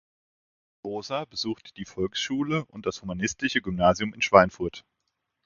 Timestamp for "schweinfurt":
4.23-4.83